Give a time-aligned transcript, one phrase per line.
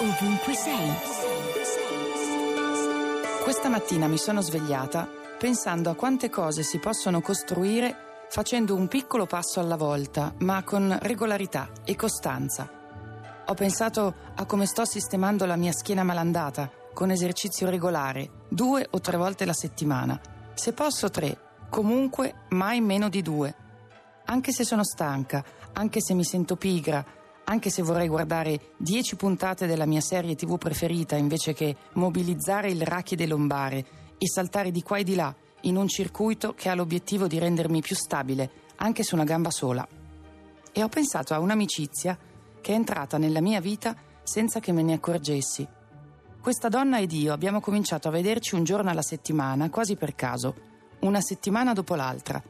[0.00, 0.92] ovunque sei.
[3.42, 9.26] Questa mattina mi sono svegliata pensando a quante cose si possono costruire facendo un piccolo
[9.26, 12.68] passo alla volta, ma con regolarità e costanza.
[13.46, 19.00] Ho pensato a come sto sistemando la mia schiena malandata, con esercizio regolare, due o
[19.00, 20.18] tre volte la settimana.
[20.54, 21.38] Se posso tre,
[21.68, 23.54] comunque mai meno di due.
[24.24, 27.04] Anche se sono stanca, anche se mi sento pigra,
[27.44, 32.82] anche se vorrei guardare dieci puntate della mia serie tv preferita invece che mobilizzare il
[32.82, 33.84] rachide lombare
[34.18, 37.80] e saltare di qua e di là in un circuito che ha l'obiettivo di rendermi
[37.80, 39.86] più stabile, anche su una gamba sola.
[40.72, 42.18] E ho pensato a un'amicizia
[42.60, 45.66] che è entrata nella mia vita senza che me ne accorgessi.
[46.40, 50.54] Questa donna ed io abbiamo cominciato a vederci un giorno alla settimana, quasi per caso,
[51.00, 52.42] una settimana dopo l'altra.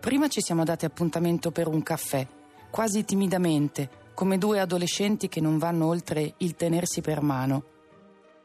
[0.00, 2.26] Prima ci siamo dati appuntamento per un caffè,
[2.70, 7.64] quasi timidamente, come due adolescenti che non vanno oltre il tenersi per mano.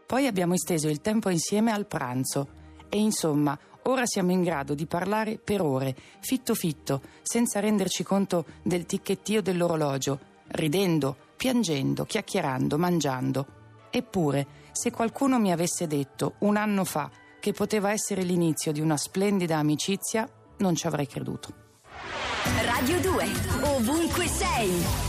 [0.05, 2.47] Poi abbiamo esteso il tempo insieme al pranzo
[2.89, 8.45] e insomma, ora siamo in grado di parlare per ore, fitto fitto, senza renderci conto
[8.63, 13.45] del ticchettio dell'orologio, ridendo, piangendo, chiacchierando, mangiando.
[13.91, 18.97] Eppure, se qualcuno mi avesse detto un anno fa che poteva essere l'inizio di una
[18.97, 21.53] splendida amicizia, non ci avrei creduto.
[22.65, 23.25] Radio 2,
[23.61, 25.08] ovunque sei.